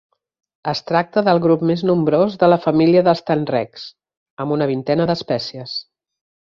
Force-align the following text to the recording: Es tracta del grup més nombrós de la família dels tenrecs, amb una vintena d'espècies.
Es 0.71 0.79
tracta 0.91 1.23
del 1.27 1.41
grup 1.43 1.65
més 1.71 1.83
nombrós 1.89 2.39
de 2.45 2.49
la 2.51 2.59
família 2.65 3.05
dels 3.09 3.23
tenrecs, 3.29 3.87
amb 4.47 4.59
una 4.59 4.71
vintena 4.75 5.11
d'espècies. 5.13 5.83